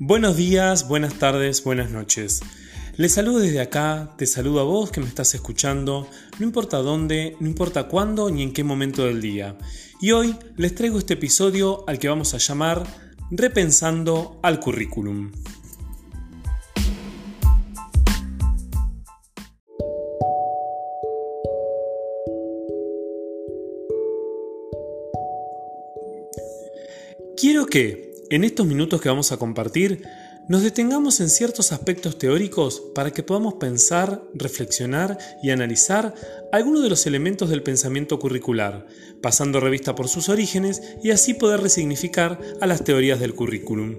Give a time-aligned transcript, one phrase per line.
[0.00, 2.40] Buenos días, buenas tardes, buenas noches.
[2.96, 6.08] Les saludo desde acá, te saludo a vos que me estás escuchando,
[6.38, 9.58] no importa dónde, no importa cuándo ni en qué momento del día.
[10.00, 12.84] Y hoy les traigo este episodio al que vamos a llamar
[13.32, 15.32] Repensando al currículum.
[27.36, 30.02] Quiero que, en estos minutos que vamos a compartir,
[30.48, 36.14] nos detengamos en ciertos aspectos teóricos para que podamos pensar, reflexionar y analizar
[36.52, 38.86] algunos de los elementos del pensamiento curricular,
[39.22, 43.96] pasando revista por sus orígenes y así poder resignificar a las teorías del currículum.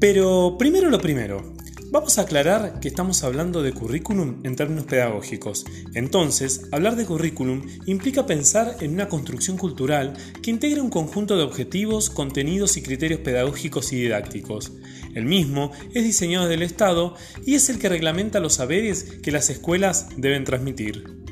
[0.00, 1.57] Pero primero lo primero,
[1.90, 5.64] Vamos a aclarar que estamos hablando de currículum en términos pedagógicos.
[5.94, 11.44] Entonces, hablar de currículum implica pensar en una construcción cultural que integre un conjunto de
[11.44, 14.72] objetivos, contenidos y criterios pedagógicos y didácticos.
[15.14, 17.14] El mismo es diseñado del Estado
[17.46, 21.27] y es el que reglamenta los saberes que las escuelas deben transmitir.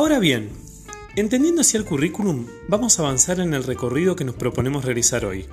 [0.00, 0.48] Ahora bien,
[1.14, 5.44] entendiendo así el currículum, vamos a avanzar en el recorrido que nos proponemos realizar hoy.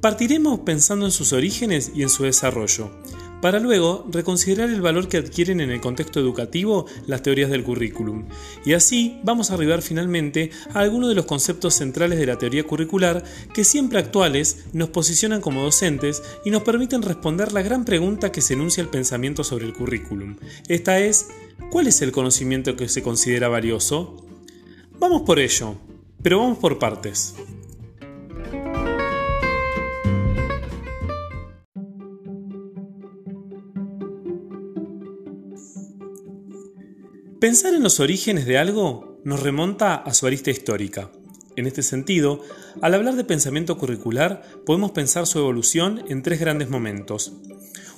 [0.00, 2.90] Partiremos pensando en sus orígenes y en su desarrollo,
[3.40, 8.24] para luego reconsiderar el valor que adquieren en el contexto educativo las teorías del currículum.
[8.64, 12.64] Y así vamos a arribar finalmente a algunos de los conceptos centrales de la teoría
[12.64, 13.22] curricular
[13.54, 18.40] que siempre actuales nos posicionan como docentes y nos permiten responder la gran pregunta que
[18.40, 20.36] se enuncia el pensamiento sobre el currículum.
[20.68, 21.28] Esta es,
[21.70, 24.16] ¿Cuál es el conocimiento que se considera valioso?
[24.98, 25.76] Vamos por ello,
[26.22, 27.34] pero vamos por partes.
[37.40, 41.10] Pensar en los orígenes de algo nos remonta a su arista histórica.
[41.56, 42.40] En este sentido,
[42.80, 47.32] al hablar de pensamiento curricular, podemos pensar su evolución en tres grandes momentos.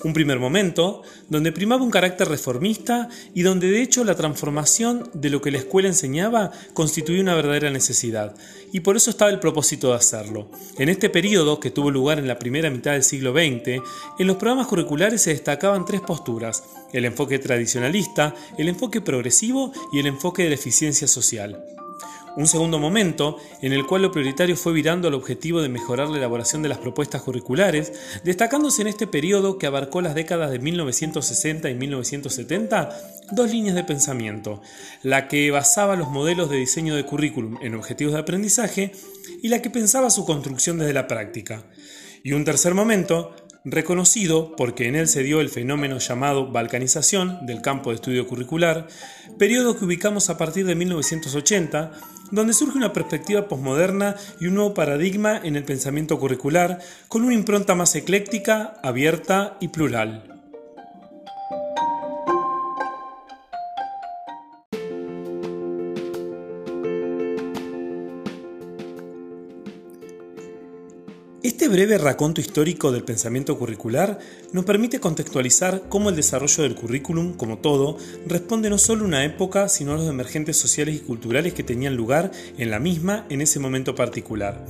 [0.04, 5.30] Un primer momento, donde primaba un carácter reformista y donde de hecho la transformación de
[5.30, 8.36] lo que la escuela enseñaba constituía una verdadera necesidad,
[8.70, 10.50] y por eso estaba el propósito de hacerlo.
[10.78, 13.82] En este periodo, que tuvo lugar en la primera mitad del siglo XX,
[14.18, 20.00] en los programas curriculares se destacaban tres posturas, el enfoque tradicionalista, el enfoque progresivo y
[20.00, 21.73] el enfoque de la eficiencia social.
[22.36, 26.18] Un segundo momento en el cual lo prioritario fue virando al objetivo de mejorar la
[26.18, 27.92] elaboración de las propuestas curriculares,
[28.24, 32.96] destacándose en este periodo que abarcó las décadas de 1960 y 1970
[33.30, 34.60] dos líneas de pensamiento,
[35.02, 38.92] la que basaba los modelos de diseño de currículum en objetivos de aprendizaje
[39.40, 41.64] y la que pensaba su construcción desde la práctica.
[42.24, 43.34] Y un tercer momento
[43.64, 48.88] reconocido porque en él se dio el fenómeno llamado balcanización del campo de estudio curricular,
[49.38, 51.92] periodo que ubicamos a partir de 1980,
[52.30, 57.34] donde surge una perspectiva posmoderna y un nuevo paradigma en el pensamiento curricular, con una
[57.34, 60.33] impronta más ecléctica, abierta y plural.
[71.74, 74.20] Breve raconto histórico del pensamiento curricular
[74.52, 77.98] nos permite contextualizar cómo el desarrollo del currículum, como todo,
[78.28, 81.96] responde no solo a una época, sino a los emergentes sociales y culturales que tenían
[81.96, 84.64] lugar en la misma en ese momento particular.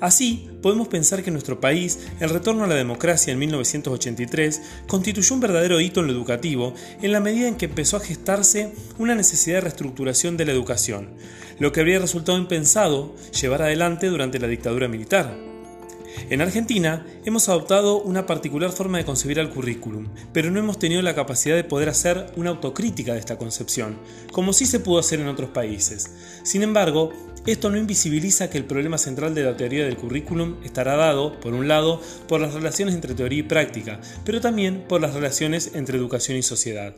[0.00, 5.36] Así, podemos pensar que en nuestro país el retorno a la democracia en 1983 constituyó
[5.36, 9.14] un verdadero hito en lo educativo en la medida en que empezó a gestarse una
[9.14, 11.10] necesidad de reestructuración de la educación,
[11.60, 15.49] lo que habría resultado impensado llevar adelante durante la dictadura militar.
[16.30, 21.02] En Argentina hemos adoptado una particular forma de concebir el currículum, pero no hemos tenido
[21.02, 23.98] la capacidad de poder hacer una autocrítica de esta concepción,
[24.30, 26.14] como sí se pudo hacer en otros países.
[26.44, 27.12] Sin embargo,
[27.46, 31.52] esto no invisibiliza que el problema central de la teoría del currículum estará dado, por
[31.52, 35.98] un lado, por las relaciones entre teoría y práctica, pero también por las relaciones entre
[35.98, 36.94] educación y sociedad.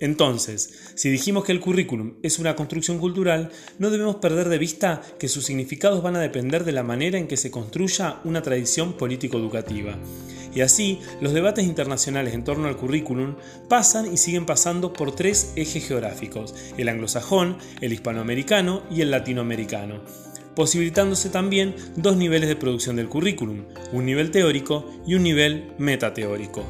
[0.00, 5.02] Entonces, si dijimos que el currículum es una construcción cultural, no debemos perder de vista
[5.18, 8.96] que sus significados van a depender de la manera en que se construya una tradición
[8.96, 9.98] político-educativa.
[10.54, 13.36] Y así, los debates internacionales en torno al currículum
[13.68, 20.02] pasan y siguen pasando por tres ejes geográficos, el anglosajón, el hispanoamericano y el latinoamericano
[20.58, 26.64] posibilitándose también dos niveles de producción del currículum, un nivel teórico y un nivel metateórico.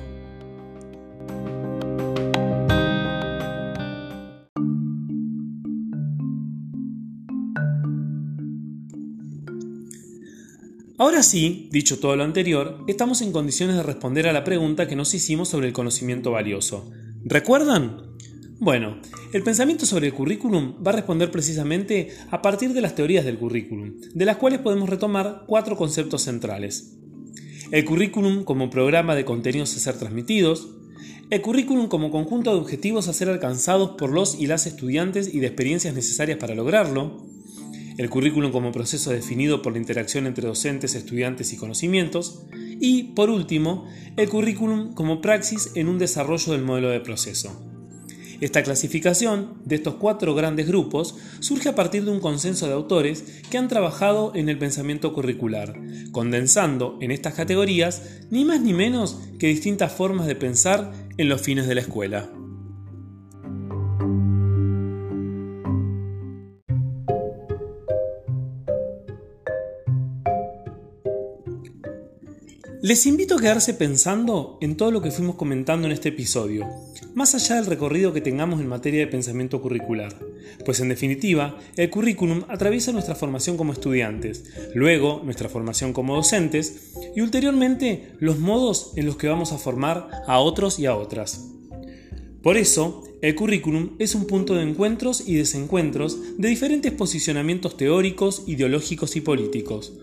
[11.01, 14.97] Ahora sí, dicho todo lo anterior, estamos en condiciones de responder a la pregunta que
[14.97, 16.91] nos hicimos sobre el conocimiento valioso.
[17.25, 18.17] ¿Recuerdan?
[18.59, 19.01] Bueno,
[19.33, 23.39] el pensamiento sobre el currículum va a responder precisamente a partir de las teorías del
[23.39, 26.97] currículum, de las cuales podemos retomar cuatro conceptos centrales.
[27.71, 30.69] El currículum como programa de contenidos a ser transmitidos,
[31.31, 35.39] el currículum como conjunto de objetivos a ser alcanzados por los y las estudiantes y
[35.39, 37.25] de experiencias necesarias para lograrlo,
[37.99, 42.45] el currículum como proceso definido por la interacción entre docentes, estudiantes y conocimientos,
[42.81, 43.87] y, por último,
[44.17, 47.61] el currículum como praxis en un desarrollo del modelo de proceso.
[48.41, 53.25] Esta clasificación de estos cuatro grandes grupos surge a partir de un consenso de autores
[53.51, 55.77] que han trabajado en el pensamiento curricular,
[56.13, 61.43] condensando en estas categorías ni más ni menos que distintas formas de pensar en los
[61.43, 62.31] fines de la escuela.
[72.81, 76.65] Les invito a quedarse pensando en todo lo que fuimos comentando en este episodio,
[77.13, 80.15] más allá del recorrido que tengamos en materia de pensamiento curricular,
[80.65, 84.45] pues en definitiva, el currículum atraviesa nuestra formación como estudiantes,
[84.77, 90.09] luego nuestra formación como docentes y ulteriormente los modos en los que vamos a formar
[90.29, 91.49] a otros y a otras.
[92.45, 98.45] Por eso, el currículum es un punto de encuentros y desencuentros de diferentes posicionamientos teóricos,
[98.47, 99.95] ideológicos y políticos,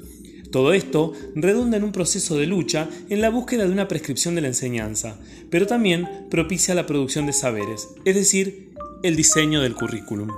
[0.55, 4.41] todo esto redunda en un proceso de lucha en la búsqueda de una prescripción de
[4.41, 5.19] la enseñanza,
[5.49, 8.73] pero también propicia la producción de saberes, es decir,
[9.03, 10.29] el diseño del currículum.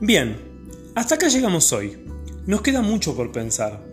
[0.00, 0.38] Bien,
[0.94, 1.98] hasta acá llegamos hoy.
[2.46, 3.84] Nos queda mucho por pensar.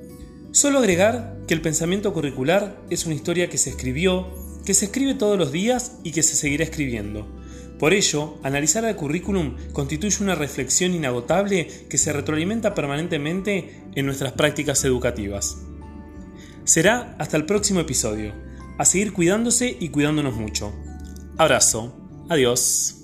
[0.52, 5.14] Solo agregar que el pensamiento curricular es una historia que se escribió, que se escribe
[5.14, 7.28] todos los días y que se seguirá escribiendo.
[7.80, 14.32] Por ello, analizar el currículum constituye una reflexión inagotable que se retroalimenta permanentemente en nuestras
[14.34, 15.58] prácticas educativas.
[16.64, 18.34] Será hasta el próximo episodio.
[18.78, 20.74] A seguir cuidándose y cuidándonos mucho.
[21.38, 21.96] Abrazo.
[22.30, 22.96] Adiós.